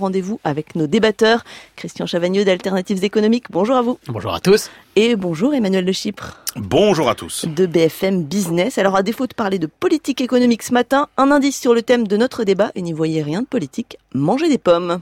[0.00, 1.44] rendez-vous avec nos débatteurs.
[1.76, 3.98] Christian Chavagneux d'Alternatives économiques, bonjour à vous.
[4.08, 4.70] Bonjour à tous.
[4.96, 6.38] Et bonjour Emmanuel de Chypre.
[6.56, 7.46] Bonjour à tous.
[7.46, 8.78] De BFM Business.
[8.78, 12.08] Alors à défaut de parler de politique économique ce matin, un indice sur le thème
[12.08, 15.00] de notre débat et n'y voyez rien de politique, mangez des pommes.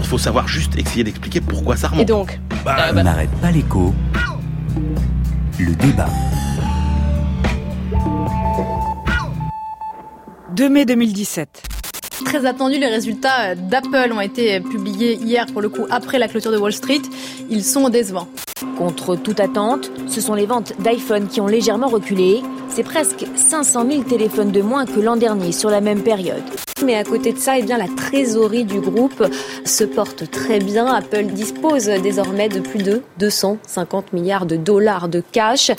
[0.00, 2.02] Il faut savoir juste essayer d'expliquer pourquoi ça remonte.
[2.02, 3.92] Et donc bah, On n'arrête pas l'écho.
[5.58, 6.08] Le débat.
[10.54, 11.73] 2 mai 2017.
[12.24, 16.52] Très attendu, les résultats d'Apple ont été publiés hier pour le coup après la clôture
[16.52, 17.02] de Wall Street.
[17.50, 18.28] Ils sont décevants.
[18.78, 22.42] Contre toute attente, ce sont les ventes d'iPhone qui ont légèrement reculé.
[22.68, 26.42] C'est presque 500 000 téléphones de moins que l'an dernier sur la même période.
[26.84, 29.24] Mais à côté de ça, eh bien, la trésorerie du groupe
[29.64, 30.86] se porte très bien.
[30.86, 35.70] Apple dispose désormais de plus de 250 milliards de dollars de cash.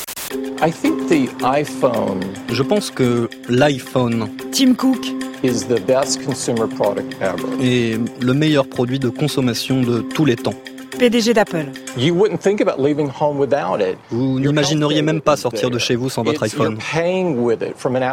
[2.49, 5.13] Je pense que l'iPhone Tim Cook
[7.61, 10.53] est le meilleur produit de consommation de tous les temps.
[10.97, 11.65] PDG d'Apple.
[14.11, 16.77] Vous n'imagineriez même pas sortir de chez vous sans votre iPhone.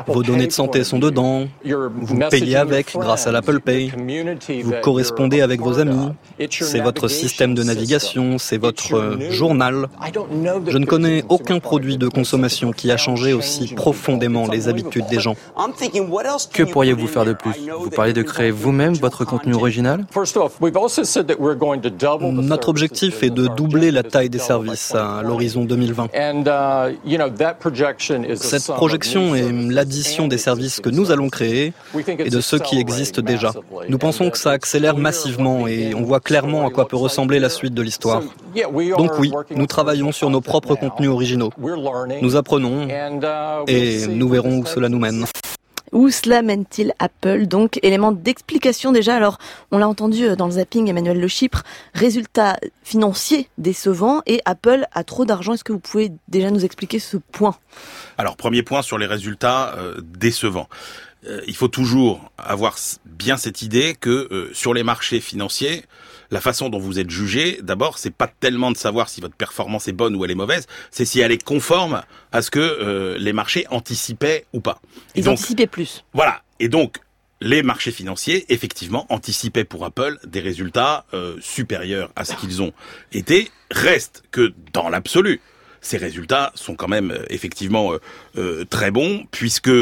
[0.06, 1.46] Vos données de santé sont dedans.
[1.64, 3.92] Vous payez avec grâce à l'Apple Pay.
[4.62, 6.08] Vous correspondez avec vos amis.
[6.50, 9.88] C'est votre système de navigation, c'est votre euh, journal.
[10.66, 15.20] Je ne connais aucun produit de consommation qui a changé aussi profondément les habitudes des
[15.20, 15.36] gens.
[16.52, 17.52] Que pourriez-vous faire de plus?
[17.78, 20.04] Vous parlez de créer vous-même votre contenu original?
[22.32, 26.08] Notre objectif est de doubler la taille des services à l'horizon 2020.
[28.36, 31.74] Cette projection est l'addition des services que nous allons créer
[32.18, 33.52] et de ceux qui existent déjà.
[33.88, 37.50] Nous pensons que ça accélère massivement et on voit clairement à quoi peut ressembler la
[37.50, 38.22] suite de l'histoire.
[38.96, 41.50] Donc oui, nous travaillons sur nos propres contenus originaux.
[42.22, 42.88] Nous apprenons
[43.66, 45.24] et nous verrons où cela nous mène.
[45.92, 49.14] Où cela mène-t-il Apple Donc, élément d'explication déjà.
[49.14, 49.38] Alors,
[49.70, 51.62] on l'a entendu euh, dans le zapping, Emmanuel Le Chypre,
[51.94, 55.52] résultat financier décevant et Apple a trop d'argent.
[55.52, 57.56] Est-ce que vous pouvez déjà nous expliquer ce point
[58.18, 60.68] Alors, premier point sur les résultats euh, décevants.
[61.28, 65.84] Euh, il faut toujours avoir bien cette idée que sur les marchés financiers,
[66.32, 69.86] la façon dont vous êtes jugé, d'abord, c'est pas tellement de savoir si votre performance
[69.86, 73.18] est bonne ou elle est mauvaise, c'est si elle est conforme à ce que euh,
[73.18, 74.80] les marchés anticipaient ou pas.
[75.14, 76.04] Ils anticipaient plus.
[76.14, 76.42] Voilà.
[76.58, 76.96] Et donc,
[77.42, 81.04] les marchés financiers, effectivement, anticipaient pour Apple des résultats
[81.40, 82.72] supérieurs à ce qu'ils ont
[83.12, 83.50] été.
[83.70, 85.40] Reste que, dans l'absolu,
[85.80, 87.94] ces résultats sont quand même effectivement
[88.70, 89.72] très bons, puisque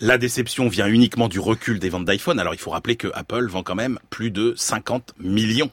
[0.00, 2.40] la déception vient uniquement du recul des ventes d'iPhone.
[2.40, 5.70] Alors il faut rappeler que Apple vend quand même plus de 50 millions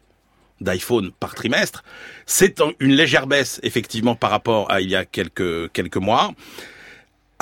[0.61, 1.83] d'iPhone par trimestre.
[2.25, 6.33] C'est une légère baisse effectivement par rapport à il y a quelques quelques mois.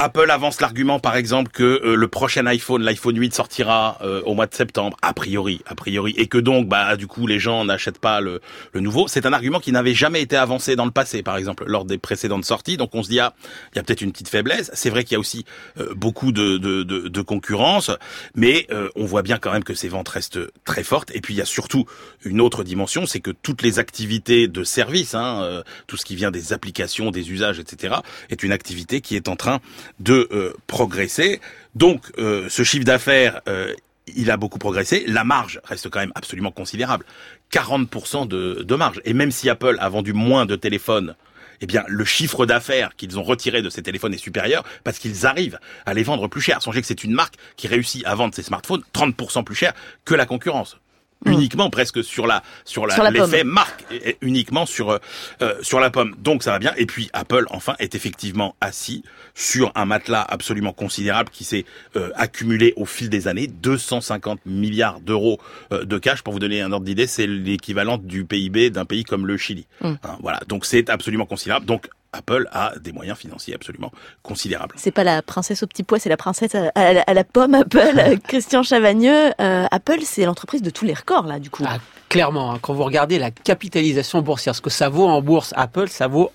[0.02, 4.34] Apple avance l'argument, par exemple, que euh, le prochain iPhone, l'iPhone 8, sortira euh, au
[4.34, 7.66] mois de septembre, a priori, a priori, et que donc, bah, du coup, les gens
[7.66, 8.40] n'achètent pas le,
[8.72, 9.10] le nouveau.
[9.10, 11.98] C'est un argument qui n'avait jamais été avancé dans le passé, par exemple, lors des
[11.98, 12.78] précédentes sorties.
[12.78, 13.34] Donc, on se dit, ah,
[13.74, 14.72] il y a peut-être une petite faiblesse.
[14.74, 15.44] C'est vrai qu'il y a aussi
[15.78, 17.92] euh, beaucoup de, de, de, de, concurrence,
[18.36, 21.12] mais on voit bien quand même que ces ventes restent très fortes.
[21.14, 21.86] Et puis, il y a surtout
[22.24, 26.32] une autre dimension, c'est que toutes les activités de service, hein, tout ce qui vient
[26.32, 27.96] des applications, des usages, etc.,
[28.30, 29.60] est une activité qui est en train
[30.00, 31.40] de euh, progresser.
[31.76, 33.74] Donc, euh, ce chiffre d'affaires, euh,
[34.16, 35.04] il a beaucoup progressé.
[35.08, 37.06] La marge reste quand même absolument considérable.
[37.52, 39.02] 40% de, de marge.
[39.06, 41.16] Et même si Apple a vendu moins de téléphones
[41.62, 45.26] eh bien, le chiffre d'affaires qu'ils ont retiré de ces téléphones est supérieur parce qu'ils
[45.26, 46.62] arrivent à les vendre plus cher.
[46.62, 49.74] Songez que c'est une marque qui réussit à vendre ses smartphones 30% plus cher
[50.06, 50.78] que la concurrence.
[51.26, 51.34] Mm.
[51.34, 53.84] uniquement presque sur la sur la l'effet marque
[54.22, 54.98] uniquement sur euh,
[55.42, 56.16] euh, sur la pomme.
[56.18, 59.04] Donc ça va bien et puis Apple enfin est effectivement assis
[59.36, 61.66] sur un matelas absolument considérable qui s'est
[61.98, 65.40] euh, accumulé au fil des années 250 milliards d'euros
[65.72, 69.28] de cash pour vous donner un ordre d'idée, c'est l'équivalent du PIB d'un pays comme
[69.28, 69.68] le Chili.
[69.82, 69.88] Mm.
[70.04, 71.66] Hein, voilà, donc c'est absolument considérable.
[71.66, 73.92] Donc Apple a des moyens financiers absolument
[74.24, 74.76] considérables.
[74.78, 77.54] C'est pas la princesse au petit pois, c'est la princesse à, la, pomme.
[77.54, 79.32] Apple, Christian Chavagneux.
[79.40, 81.64] Euh, Apple, c'est l'entreprise de tous les records là, du coup.
[81.68, 81.78] Ah,
[82.10, 85.88] clairement, hein, quand vous regardez la capitalisation boursière, ce que ça vaut en bourse, Apple,
[85.90, 86.32] ça vaut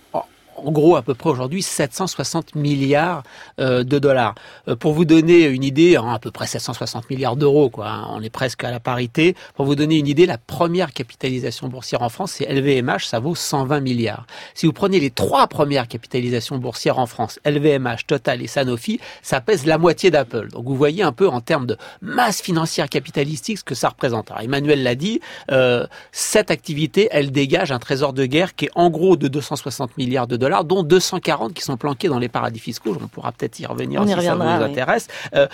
[0.57, 3.23] en gros à peu près aujourd'hui 760 milliards
[3.61, 4.35] euh, de dollars.
[4.69, 7.89] Euh, pour vous donner une idée, hein, à peu près 760 milliards d'euros, quoi.
[7.89, 9.35] Hein, on est presque à la parité.
[9.55, 13.35] Pour vous donner une idée, la première capitalisation boursière en France, c'est LVMH, ça vaut
[13.35, 14.27] 120 milliards.
[14.55, 19.41] Si vous prenez les trois premières capitalisations boursières en France, LVMH, Total et Sanofi, ça
[19.41, 20.49] pèse la moitié d'Apple.
[20.49, 24.31] Donc vous voyez un peu en termes de masse financière capitalistique ce que ça représente.
[24.31, 28.71] Alors, Emmanuel l'a dit, euh, cette activité, elle dégage un trésor de guerre qui est
[28.75, 32.61] en gros de 260 milliards de dollars dont 240 qui sont planqués dans les paradis
[32.61, 32.97] fiscaux.
[33.01, 35.09] On pourra peut-être y revenir si ça vous intéresse.
[35.35, 35.47] Euh,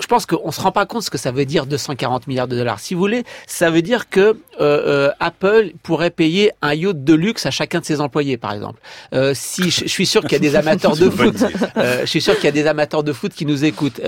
[0.00, 2.56] je pense qu'on se rend pas compte ce que ça veut dire 240 milliards de
[2.56, 2.80] dollars.
[2.80, 7.46] Si vous voulez, ça veut dire que euh, Apple pourrait payer un yacht de luxe
[7.46, 8.80] à chacun de ses employés, par exemple.
[9.34, 11.36] si je, suis sûr qu'il y a des amateurs de foot,
[11.76, 14.00] je suis sûr qu'il y a des amateurs de foot qui nous écoutent.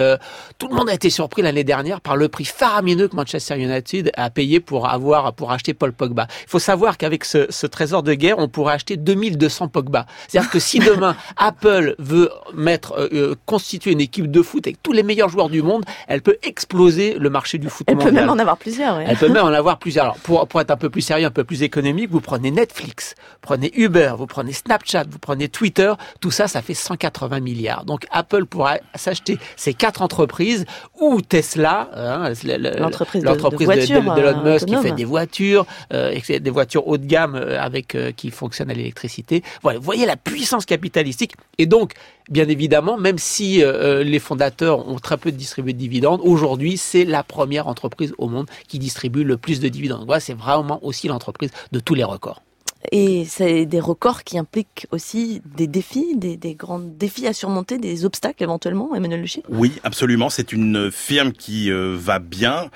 [0.58, 4.10] tout le monde a été surpris l'année dernière par le prix faramineux que Manchester United
[4.14, 6.26] a payé pour avoir pour acheter Paul Pogba.
[6.44, 10.06] Il faut savoir qu'avec ce, ce trésor de guerre, on pourrait acheter 2200 Pogba.
[10.28, 14.92] C'est-à-dire que si demain Apple veut mettre euh, constituer une équipe de foot avec tous
[14.92, 18.08] les meilleurs joueurs du monde, elle peut exploser le marché du foot elle mondial.
[18.08, 19.00] Elle peut même en avoir plusieurs.
[19.00, 20.04] Elle peut même en avoir plusieurs.
[20.04, 23.14] Alors pour pour être un peu plus sérieux, un peu plus économique, vous prenez Netflix,
[23.40, 27.84] prenez Uber, vous prenez Snapchat, vous prenez Twitter, tout ça, ça fait 180 milliards.
[27.84, 30.64] Donc Apple pourra s'acheter ces quatre entreprises
[31.00, 32.32] ou Tesla, hein,
[32.78, 37.34] l'entreprise de, de, Elon Musk qui fait des voitures, euh, des voitures haut de gamme
[37.34, 39.42] euh, avec euh, qui fonctionnent à l'électricité.
[39.62, 41.32] Voilà, vous voyez la puissance capitalistique.
[41.58, 41.94] Et donc,
[42.30, 47.04] bien évidemment, même si euh, les fondateurs ont très peu distribué de dividendes, aujourd'hui, c'est
[47.04, 50.10] la première entreprise au monde qui distribue le plus de dividendes.
[50.20, 52.42] C'est vraiment aussi l'entreprise de tous les records.
[52.90, 57.78] Et c'est des records qui impliquent aussi des défis, des, des, grands défis à surmonter,
[57.78, 60.30] des obstacles éventuellement, Emmanuel Luché Oui, absolument.
[60.30, 62.70] C'est une firme qui euh, va bien.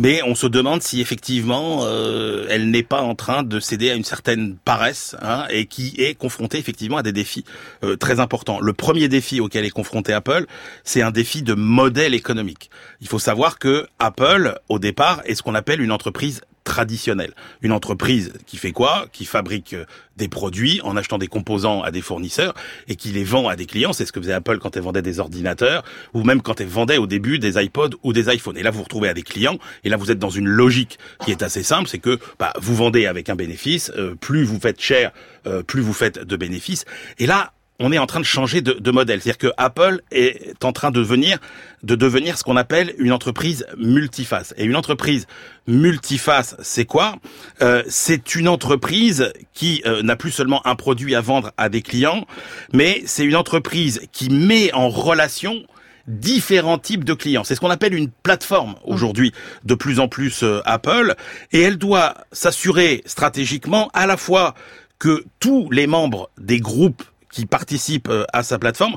[0.00, 3.94] Mais on se demande si effectivement euh, elle n'est pas en train de céder à
[3.94, 7.44] une certaine paresse hein, et qui est confrontée effectivement à des défis
[7.82, 8.60] euh, très importants.
[8.60, 10.46] Le premier défi auquel est confronté Apple,
[10.84, 12.70] c'est un défi de modèle économique.
[13.00, 17.32] Il faut savoir que Apple, au départ, est ce qu'on appelle une entreprise traditionnelle.
[17.62, 19.06] Une entreprise qui fait quoi?
[19.10, 19.86] Qui fabrique euh,
[20.18, 22.52] des produits en achetant des composants à des fournisseurs
[22.88, 23.94] et qui les vend à des clients.
[23.94, 25.82] C'est ce que faisait Apple quand elle vendait des ordinateurs
[26.12, 28.58] ou même quand elle vendait au début des iPods ou des iPhones.
[28.58, 30.98] Et là, vous vous retrouvez à des clients et là, vous êtes dans une logique
[31.24, 34.60] qui est assez simple, c'est que bah, vous vendez avec un bénéfice, euh, plus vous
[34.60, 35.12] faites cher,
[35.46, 36.84] euh, plus vous faites de bénéfices.
[37.18, 39.20] Et là, on est en train de changer de, de modèle.
[39.20, 41.38] C'est-à-dire que Apple est en train de devenir,
[41.82, 44.52] de devenir ce qu'on appelle une entreprise multiface.
[44.56, 45.26] Et une entreprise
[45.66, 47.16] multiface, c'est quoi?
[47.62, 51.82] Euh, C'est une entreprise qui euh, n'a plus seulement un produit à vendre à des
[51.82, 52.26] clients,
[52.72, 55.62] mais c'est une entreprise qui met en relation
[56.08, 57.44] différents types de clients.
[57.44, 59.32] C'est ce qu'on appelle une plateforme aujourd'hui,
[59.64, 61.14] de plus en plus euh, Apple,
[61.52, 64.54] et elle doit s'assurer stratégiquement à la fois
[64.98, 67.04] que tous les membres des groupes
[67.38, 68.96] qui participent euh, à sa plateforme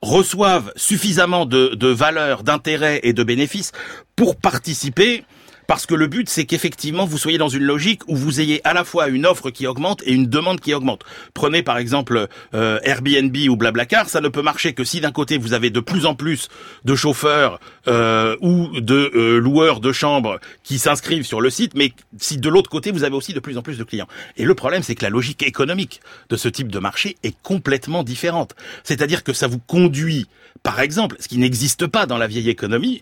[0.00, 3.72] reçoivent suffisamment de, de valeur, d'intérêt et de bénéfices
[4.14, 5.24] pour participer
[5.66, 8.74] parce que le but, c'est qu'effectivement, vous soyez dans une logique où vous ayez à
[8.74, 11.02] la fois une offre qui augmente et une demande qui augmente.
[11.32, 15.38] Prenez par exemple euh, Airbnb ou Blablacar, ça ne peut marcher que si d'un côté
[15.38, 16.48] vous avez de plus en plus
[16.84, 21.92] de chauffeurs euh, ou de euh, loueurs de chambres qui s'inscrivent sur le site, mais
[22.18, 24.08] si de l'autre côté vous avez aussi de plus en plus de clients.
[24.36, 28.02] Et le problème, c'est que la logique économique de ce type de marché est complètement
[28.02, 28.54] différente.
[28.82, 30.26] C'est-à-dire que ça vous conduit,
[30.62, 33.00] par exemple, ce qui n'existe pas dans la vieille économie,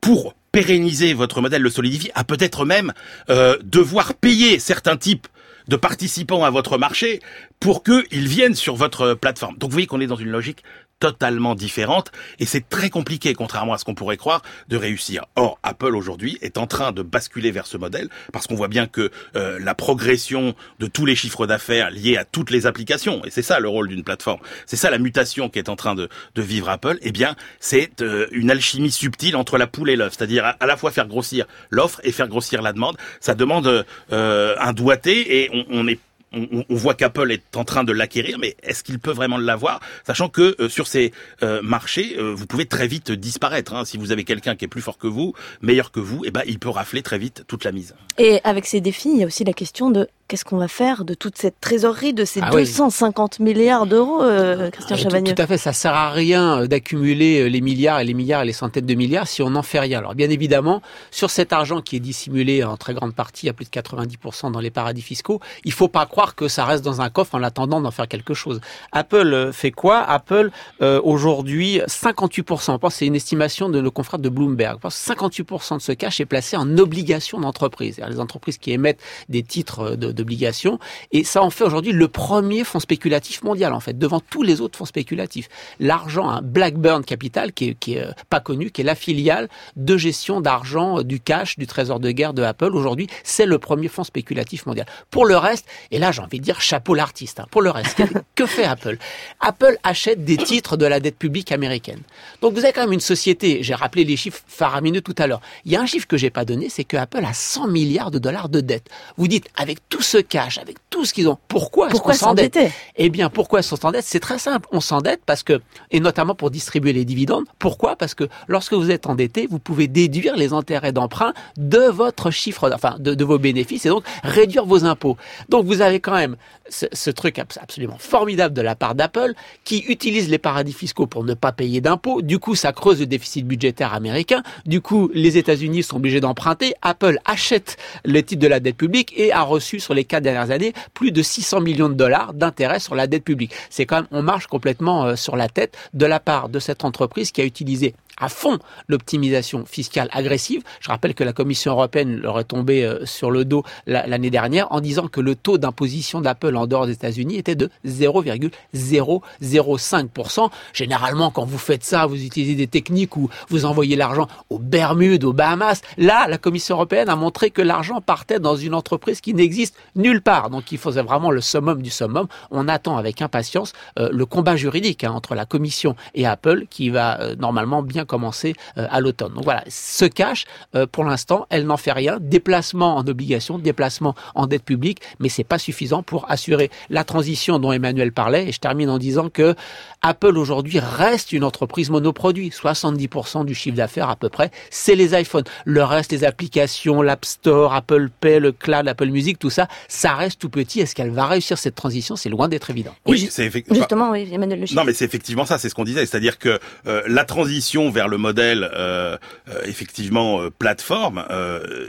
[0.00, 2.92] pour pérenniser votre modèle, le solidifier, à peut-être même
[3.30, 5.26] euh, devoir payer certains types
[5.68, 7.20] de participants à votre marché
[7.60, 9.56] pour qu'ils viennent sur votre plateforme.
[9.58, 10.64] Donc vous voyez qu'on est dans une logique
[11.00, 15.24] totalement différente et c'est très compliqué, contrairement à ce qu'on pourrait croire, de réussir.
[15.36, 18.86] Or, Apple aujourd'hui est en train de basculer vers ce modèle parce qu'on voit bien
[18.86, 23.30] que euh, la progression de tous les chiffres d'affaires liés à toutes les applications, et
[23.30, 26.08] c'est ça le rôle d'une plateforme, c'est ça la mutation qui est en train de,
[26.34, 30.14] de vivre Apple, eh bien c'est euh, une alchimie subtile entre la poule et l'œuf,
[30.16, 32.96] c'est-à-dire à, la fois faire grossir l'offre et faire grossir la demande.
[33.20, 35.86] Ça demande euh, un doigté et on,
[36.32, 39.80] on on, voit qu'Apple est en train de l'acquérir, mais est-ce qu'il peut vraiment l'avoir,
[40.06, 43.74] sachant que euh, sur ces euh, marchés, euh, vous pouvez très vite disparaître.
[43.74, 43.84] Hein.
[43.84, 46.42] Si vous avez quelqu'un qui est plus fort que vous, meilleur que vous, eh ben
[46.46, 47.94] il peut rafler très vite toute la mise.
[48.18, 51.04] Et avec ces défis, il y a aussi la question de qu'est-ce qu'on va faire
[51.04, 55.42] de toute cette trésorerie, de ces 250 ah milliards d'euros, euh, Christian ah, Chavagneux tout,
[55.42, 58.44] à fait, ça sert à rien euh, d'accumuler euh, les milliards et les milliards et
[58.44, 59.98] les centaines de milliards si on n'en fait rien.
[59.98, 63.64] Alors bien évidemment, sur cet argent qui est dissimulé en très grande partie, à plus
[63.64, 67.08] de 90% dans les paradis fiscaux, il faut pas croire que ça reste dans un
[67.08, 68.60] coffre en attendant d'en faire quelque chose.
[68.92, 70.00] Apple fait quoi?
[70.00, 75.82] Apple, aujourd'hui, 58%, on pense c'est une estimation de nos confrères de Bloomberg, 58% de
[75.82, 78.00] ce cash est placé en obligation d'entreprise.
[78.08, 80.78] Les entreprises qui émettent des titres de d'obligations.
[81.12, 84.60] Et ça en fait aujourd'hui le premier fonds spéculatif mondial, en fait, devant tous les
[84.60, 85.48] autres fonds spéculatifs.
[85.80, 89.48] L'argent, un Blackburn Capital, qui est, qui est euh, pas connu, qui est la filiale
[89.76, 92.74] de gestion d'argent, euh, du cash, du trésor de guerre de Apple.
[92.74, 94.86] Aujourd'hui, c'est le premier fonds spéculatif mondial.
[95.10, 98.02] Pour le reste, et là j'ai envie de dire chapeau l'artiste, hein, pour le reste,
[98.34, 98.98] que fait Apple?
[99.40, 102.02] Apple achète des titres de la dette publique américaine.
[102.42, 105.40] Donc vous avez quand même une société, j'ai rappelé les chiffres faramineux tout à l'heure.
[105.64, 108.10] Il y a un chiffre que j'ai pas donné, c'est que Apple a 100 milliards
[108.10, 108.88] de dollars de dette.
[109.16, 112.28] Vous dites, avec tout ce cash, avec tout ce qu'ils ont, pourquoi, pourquoi est-ce qu'on
[112.28, 112.58] s'endette
[112.96, 114.04] Eh bien, pourquoi est-ce qu'on s'endette?
[114.04, 114.68] C'est très simple.
[114.72, 115.60] On s'endette parce que,
[115.90, 117.44] et notamment pour distribuer les dividendes.
[117.58, 117.96] Pourquoi?
[117.96, 122.70] Parce que lorsque vous êtes endetté, vous pouvez déduire les intérêts d'emprunt de votre chiffre,
[122.74, 125.16] enfin, de, de, vos bénéfices et donc réduire vos impôts.
[125.48, 126.36] Donc, vous avez quand même
[126.68, 129.34] ce, ce truc absolument formidable de la part d'Apple
[129.64, 132.22] qui utilise les paradis fiscaux pour ne pas payer d'impôts.
[132.22, 134.42] Du coup, ça creuse le déficit budgétaire américain.
[134.64, 136.74] Du coup, les États-Unis sont obligés d'emprunter.
[136.80, 140.50] Apple achète les titres de la dette publique et a reçu sur les quatre dernières
[140.50, 143.52] années plus de 600 millions de dollars d'intérêts sur la dette publique.
[143.70, 146.84] C'est quand même, on marche complètement euh, sur la tête de la part de cette
[146.84, 148.58] entreprise qui a utilisé à fond
[148.88, 150.62] l'optimisation fiscale agressive.
[150.80, 154.66] Je rappelle que la Commission européenne leur est tombée euh, sur le dos l'année dernière
[154.70, 160.50] en disant que le taux d'imposition d'Apple en dehors des États-Unis était de 0,005%.
[160.72, 165.24] Généralement, quand vous faites ça, vous utilisez des techniques où vous envoyez l'argent aux Bermudes,
[165.24, 165.80] aux Bahamas.
[165.96, 170.22] Là, la Commission européenne a montré que l'argent partait dans une entreprise qui n'existe nulle
[170.22, 170.50] part.
[170.50, 172.26] Donc, il faisait vraiment le summum du summum.
[172.50, 176.90] On attend avec impatience euh, le combat juridique hein, entre la Commission et Apple qui
[176.90, 179.34] va euh, normalement bien commencer euh, à l'automne.
[179.34, 180.44] Donc voilà, ce cash,
[180.92, 182.18] pour l'instant, elle n'en fait rien.
[182.20, 187.58] Déplacement en obligation, déplacement en dette publique, mais c'est pas suffisant pour assurer la transition
[187.58, 188.48] dont Emmanuel parlait.
[188.48, 189.54] Et je termine en disant que
[190.02, 192.50] Apple aujourd'hui reste une entreprise monoproduit.
[192.50, 195.44] 70% du chiffre d'affaires à peu près, c'est les iPhones.
[195.64, 200.14] Le reste, les applications, l'App Store, Apple Pay, le cloud, Apple Music, tout ça, ça
[200.14, 200.80] reste tout petit.
[200.80, 202.16] Est-ce qu'elle va réussir cette transition?
[202.16, 202.94] C'est loin d'être évident.
[203.06, 203.78] Oui, c'est effectivement.
[203.78, 205.58] Justement, oui, Emmanuel Le Non, mais c'est effectivement ça.
[205.58, 209.16] C'est ce qu'on disait, c'est-à-dire que euh, la transition vers le modèle euh,
[209.48, 211.24] euh, effectivement plateforme,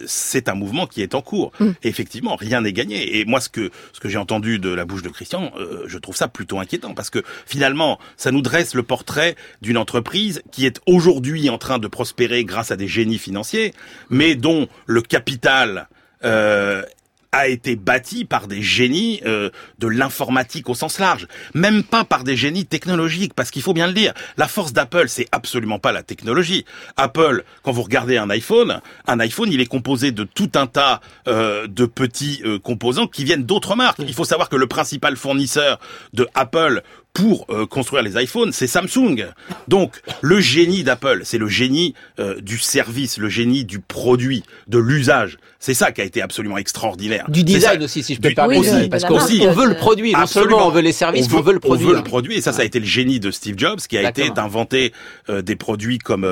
[0.08, 1.52] c'est un mouvement qui est en cours.
[1.60, 1.72] Mm.
[1.84, 3.20] Et effectivement, rien n'est gagné.
[3.20, 5.52] Et moi, ce que ce que j'ai entendu de la bouche de Christian,
[5.86, 10.42] je trouve ça plutôt inquiétant parce que finalement, ça nous dresse le portrait d'une entreprise
[10.52, 13.74] qui est aujourd'hui en train de prospérer grâce à des génies financiers,
[14.10, 15.88] mais dont le capital
[16.24, 16.84] euh,
[17.32, 22.24] a été bâti par des génies euh, de l'informatique au sens large, même pas par
[22.24, 25.92] des génies technologiques, parce qu'il faut bien le dire, la force d'Apple, c'est absolument pas
[25.92, 26.66] la technologie.
[26.98, 31.02] Apple, quand vous regardez un iPhone, un iPhone, il est composé de tout un tas
[31.28, 34.00] euh, de petits euh, composants qui viennent d'autres marques.
[34.00, 35.80] Il faut savoir que le principal fournisseur
[36.14, 36.82] de Apple
[37.20, 39.26] pour euh, construire les iPhones, c'est Samsung.
[39.68, 44.78] Donc le génie d'Apple, c'est le génie euh, du service, le génie du produit, de
[44.78, 45.38] l'usage.
[45.60, 47.26] C'est ça qui a été absolument extraordinaire.
[47.30, 48.90] Du design aussi, si je peux permettre.
[48.90, 51.86] parce qu'on veut le produit, non seulement on veut les services, on veut, le produit.
[51.86, 53.98] On veut le produit, et ça, ça a été le génie de Steve Jobs, qui
[53.98, 54.94] a été d'inventer
[55.30, 56.26] euh, des produits comme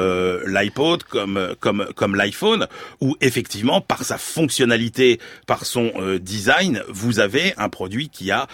[0.46, 2.68] l'iPod, comme comme comme l'iPhone,
[3.02, 5.92] où effectivement, par sa fonctionnalité, par son
[6.22, 8.48] design, vous avez un produit qui a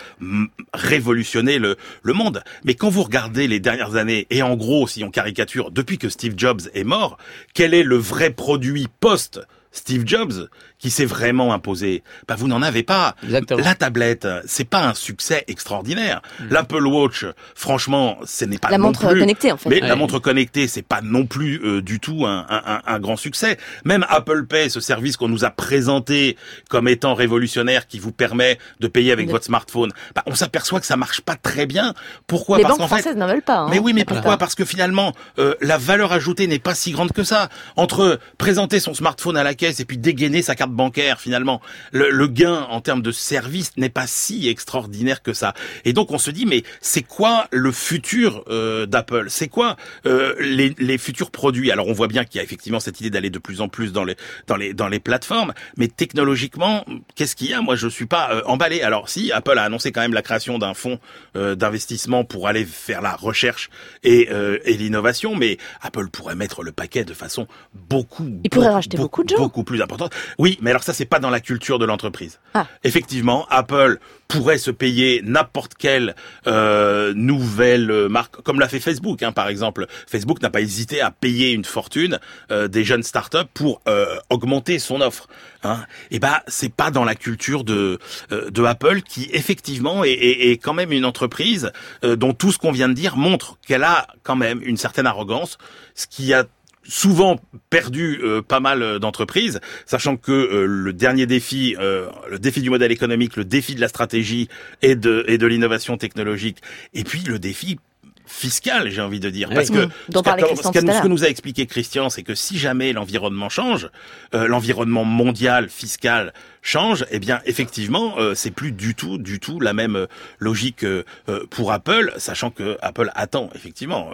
[0.73, 2.22] révolutionné le le monde.
[2.63, 6.09] Mais quand vous regardez les dernières années, et en gros, si on caricature, depuis que
[6.09, 7.17] Steve Jobs est mort,
[7.53, 9.41] quel est le vrai produit post
[9.73, 13.15] Steve Jobs qui s'est vraiment imposé, bah vous n'en avez pas.
[13.23, 16.21] La tablette, c'est pas un succès extraordinaire.
[16.39, 16.47] Hmm.
[16.51, 17.25] L'Apple Watch,
[17.55, 19.69] franchement, ce n'est pas la montre connectée en fait.
[19.69, 23.15] Mais la montre connectée, c'est pas non plus euh, du tout un, un, un, grand
[23.15, 23.57] succès.
[23.83, 26.37] Même Apple Pay, ce service qu'on nous a présenté
[26.69, 30.85] comme étant révolutionnaire, qui vous permet de payer avec votre smartphone, bah, on s'aperçoit que
[30.85, 31.93] ça marche pas très bien.
[32.27, 32.57] Pourquoi?
[32.57, 33.59] Les Parce banques françaises n'en veulent pas.
[33.59, 33.67] Hein.
[33.71, 34.37] Mais oui, mais pourquoi?
[34.37, 37.49] Parce que finalement, euh, la valeur ajoutée n'est pas si grande que ça.
[37.75, 41.61] Entre présenter son smartphone à la caisse et puis dégainer sa carte bancaire finalement.
[41.93, 45.53] Le, gain en termes de service n'est pas si extraordinaire que ça.
[45.85, 49.27] Et donc on se dit mais c'est quoi le futur euh, d'Apple?
[49.29, 51.71] C'est quoi euh, les, les, futurs produits?
[51.71, 53.93] Alors on voit bien qu'il y a effectivement cette idée d'aller de plus en plus
[53.93, 54.17] dans les
[54.47, 57.61] dans les dans les plateformes, mais technologiquement qu'est-ce qu'il y a?
[57.61, 58.81] Moi je suis pas euh, emballé.
[58.81, 60.99] Alors si Apple a annoncé quand même la création d'un fonds
[61.35, 63.69] d'investissement pour aller faire la recherche
[64.03, 64.29] et,
[64.65, 69.23] et l'innovation, mais Apple pourrait mettre le paquet de façon beaucoup il pourrait racheter beaucoup,
[69.23, 70.13] de gens beaucoup plus importante.
[70.39, 72.39] Oui, mais alors ça c'est pas dans la culture de l'entreprise.
[72.55, 72.65] Ah.
[72.83, 76.15] Effectivement, Apple pourrait se payer n'importe quelle
[76.47, 79.85] euh, nouvelle marque, comme l'a fait Facebook, hein, par exemple.
[80.07, 82.19] Facebook n'a pas hésité à payer une fortune
[82.49, 85.27] euh, des jeunes startups pour euh, augmenter son offre.
[85.63, 85.85] Hein.
[86.09, 87.99] Et ben, c'est pas dans la culture de
[88.31, 91.71] euh, de Apple qui effectivement est, est, est quand même une entreprise
[92.03, 95.05] euh, dont tout ce qu'on vient de dire montre qu'elle a quand même une certaine
[95.05, 95.59] arrogance,
[95.93, 96.45] ce qui a
[96.83, 102.61] souvent perdu euh, pas mal d'entreprises, sachant que euh, le dernier défi, euh, le défi
[102.61, 104.49] du modèle économique, le défi de la stratégie
[104.81, 106.59] et de, et de l'innovation technologique,
[106.93, 107.79] et puis le défi
[108.25, 112.35] fiscal, j'ai envie de dire, parce que ce, que nous a expliqué Christian, c'est que
[112.35, 113.89] si jamais l'environnement change,
[114.31, 119.73] l'environnement mondial fiscal change, eh bien effectivement, euh, c'est plus du tout, du tout la
[119.73, 120.07] même euh,
[120.39, 121.03] logique euh,
[121.49, 124.11] pour Apple, sachant que Apple attend effectivement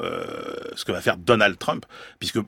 [0.76, 1.86] ce que va faire Donald Trump,
[2.18, 2.40] puisque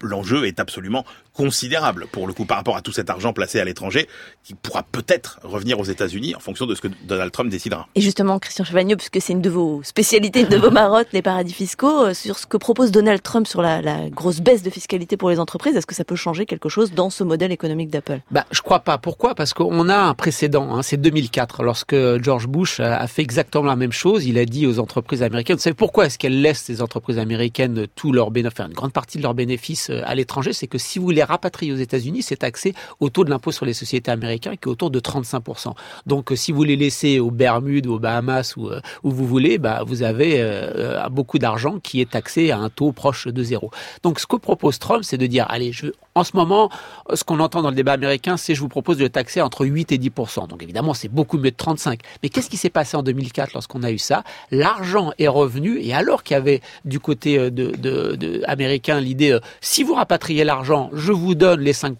[0.00, 3.64] l'enjeu est absolument considérable pour le coup par rapport à tout cet argent placé à
[3.64, 4.08] l'étranger,
[4.44, 7.88] qui pourra peut-être revenir aux États-Unis en fonction de ce que Donald Trump décidera.
[7.94, 11.52] Et justement, Christian Chevagnon, puisque c'est une de vos spécialités, de vos marottes, les paradis
[11.52, 15.38] fiscaux, sur ce que propose Donald Trump sur la, grosse baisse de fiscalité pour les
[15.38, 18.20] entreprises, est-ce que ça peut changer quelque chose dans ce modèle économique d'Apple?
[18.30, 18.98] Bah, je crois pas.
[18.98, 19.34] Pourquoi?
[19.34, 20.74] Parce qu'on a un précédent.
[20.74, 24.26] Hein, c'est 2004, lorsque George Bush a fait exactement la même chose.
[24.26, 27.86] Il a dit aux entreprises américaines, vous savez pourquoi est-ce qu'elles laissent ces entreprises américaines
[27.94, 30.52] tout leur bénéfice, enfin, une grande partie de leurs bénéfices euh, à l'étranger?
[30.52, 33.66] C'est que si vous les rapatriez aux États-Unis, c'est taxé au taux de l'impôt sur
[33.66, 35.74] les sociétés américains qui est autour de 35%.
[36.06, 39.58] Donc, euh, si vous les laissez aux Bermudes, aux Bahamas ou euh, où vous voulez,
[39.58, 40.40] bah, vous avez
[41.08, 43.70] beaucoup d'argent qui est taxé à un taux proche de zéro.
[44.02, 45.86] Donc, ce que propose Trump, c'est de dire, allez, je,
[46.18, 46.68] en ce moment,
[47.14, 49.64] ce qu'on entend dans le débat américain, c'est je vous propose de le taxer entre
[49.64, 50.10] 8 et 10
[50.48, 52.00] Donc évidemment, c'est beaucoup mieux de 35.
[52.22, 54.24] Mais qu'est-ce qui s'est passé en 2004 lorsqu'on a eu ça?
[54.50, 59.30] L'argent est revenu et alors qu'il y avait du côté euh, de, de, américain l'idée
[59.30, 61.96] euh, si vous rapatriez l'argent, je vous donne les 5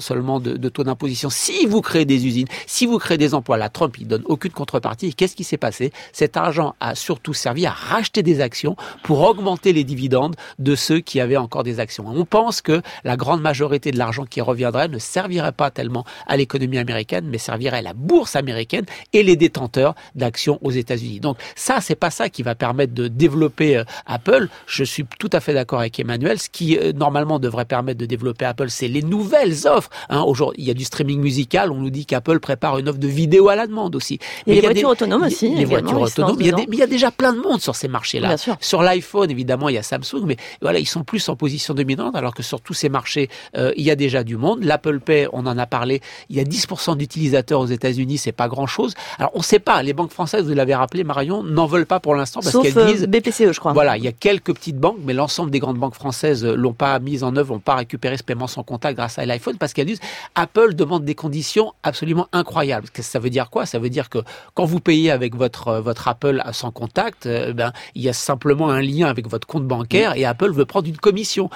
[0.00, 1.30] seulement de, de taux d'imposition.
[1.30, 4.52] Si vous créez des usines, si vous créez des emplois, la Trump il donne aucune
[4.52, 5.14] contrepartie.
[5.14, 5.92] Qu'est-ce qui s'est passé?
[6.12, 11.00] Cet argent a surtout servi à racheter des actions pour augmenter les dividendes de ceux
[11.00, 12.04] qui avaient encore des actions.
[12.06, 16.36] On pense que la grande majorité de l'argent qui reviendrait ne servirait pas tellement à
[16.36, 21.20] l'économie américaine, mais servirait à la bourse américaine et les détenteurs d'actions aux États-Unis.
[21.20, 24.48] Donc ça, c'est pas ça qui va permettre de développer euh, Apple.
[24.66, 26.38] Je suis tout à fait d'accord avec Emmanuel.
[26.38, 29.90] Ce qui euh, normalement devrait permettre de développer Apple, c'est les nouvelles offres.
[30.08, 31.70] Hein, aujourd'hui, il y a du streaming musical.
[31.70, 34.18] On nous dit qu'Apple prépare une offre de vidéo à la demande aussi.
[34.46, 35.54] Et les voitures autonomes aussi.
[35.54, 36.36] Les voitures autonomes.
[36.40, 38.31] Il y, a mais il y a déjà plein de monde sur ces marchés-là.
[38.60, 42.16] Sur l'iPhone, évidemment, il y a Samsung, mais voilà, ils sont plus en position dominante,
[42.16, 44.64] alors que sur tous ces marchés, euh, il y a déjà du monde.
[44.64, 48.48] L'Apple Pay, on en a parlé, il y a 10% d'utilisateurs aux États-Unis, c'est pas
[48.48, 48.94] grand-chose.
[49.18, 52.00] Alors on ne sait pas, les banques françaises, vous l'avez rappelé Marion, n'en veulent pas
[52.00, 53.72] pour l'instant parce qu'elles disent euh, BPCE, je crois.
[53.72, 56.98] Voilà, il y a quelques petites banques, mais l'ensemble des grandes banques françaises l'ont pas
[56.98, 59.86] mise en œuvre, n'ont pas récupéré ce paiement sans contact grâce à l'iPhone parce qu'elles
[59.86, 60.00] disent
[60.34, 62.88] Apple demande des conditions absolument incroyables.
[63.00, 63.66] Ça veut dire quoi?
[63.66, 64.18] Ça veut dire que
[64.54, 68.12] quand vous payez avec votre euh, votre Apple sans contact, euh, ben il y a
[68.22, 71.50] simplement un lien avec votre compte bancaire et Apple veut prendre une commission.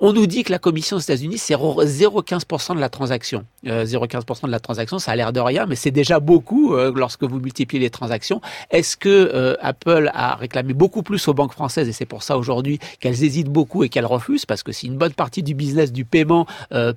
[0.00, 3.44] On nous dit que la commission aux États-Unis, c'est 0,15% de la transaction.
[3.64, 6.92] 0,15% euh, de la transaction, ça a l'air de rien, mais c'est déjà beaucoup euh,
[6.94, 8.40] lorsque vous multipliez les transactions.
[8.70, 12.38] Est-ce que euh, Apple a réclamé beaucoup plus aux banques françaises et c'est pour ça
[12.38, 15.90] aujourd'hui qu'elles hésitent beaucoup et qu'elles refusent parce que si une bonne partie du business
[15.90, 16.46] du paiement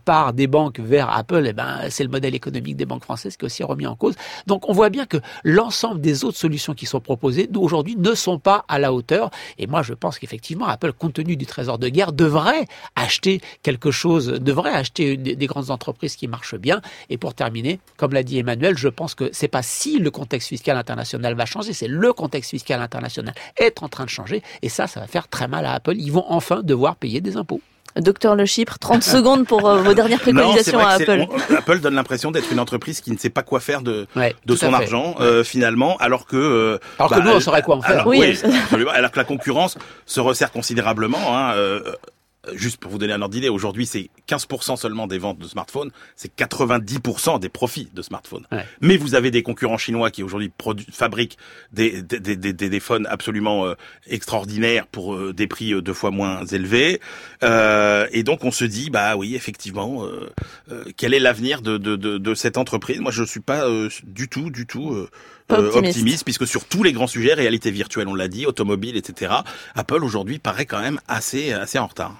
[0.05, 3.45] part des banques vers Apple, eh ben c'est le modèle économique des banques françaises qui
[3.45, 4.13] est aussi remis en cause.
[4.45, 8.37] Donc on voit bien que l'ensemble des autres solutions qui sont proposées aujourd'hui ne sont
[8.37, 9.31] pas à la hauteur.
[9.57, 13.91] Et moi je pense qu'effectivement Apple, compte tenu du trésor de guerre, devrait acheter quelque
[13.91, 16.81] chose, devrait acheter des, grandes entreprises qui marchent bien.
[17.09, 20.49] Et pour terminer, comme l'a dit Emmanuel, je pense que c'est pas si le contexte
[20.49, 24.43] fiscal international va changer, c'est le contexte fiscal international est en train de changer.
[24.61, 25.95] Et ça, ça va faire très mal à Apple.
[25.95, 27.61] Ils vont enfin devoir payer des impôts.
[27.97, 31.25] Docteur Le Chypre, 30 secondes pour euh, vos dernières préconisations à Apple.
[31.57, 34.07] Apple donne l'impression d'être une entreprise qui ne sait pas quoi faire de,
[34.45, 37.77] de son argent euh, finalement, alors que euh, alors que bah, nous on saurait quoi
[37.77, 37.91] en faire.
[37.91, 38.37] Alors, oui,
[38.93, 41.37] alors que la concurrence se resserre considérablement.
[41.37, 41.81] Hein, euh,
[42.53, 45.91] juste pour vous donner un ordre d'idée, aujourd'hui c'est 15% seulement des ventes de smartphones,
[46.15, 48.45] c'est 90% des profits de smartphones.
[48.81, 50.51] Mais vous avez des concurrents chinois qui aujourd'hui
[50.91, 51.37] fabriquent
[51.71, 53.75] des, des, des, des, téléphones absolument euh,
[54.07, 56.99] extraordinaires pour euh, des prix deux fois moins élevés.
[57.43, 60.07] et donc on se dit, bah oui, effectivement,
[60.97, 62.99] quel est l'avenir de, de, de, de, cette entreprise?
[62.99, 63.65] Moi je suis pas
[64.03, 65.07] du tout, du tout
[65.49, 66.23] optimiste.
[66.23, 69.33] puisque sur tous les grands sujets, réalité virtuelle, on l'a dit, automobile, etc.,
[69.75, 72.15] Apple aujourd'hui paraît quand même assez, assez en retard.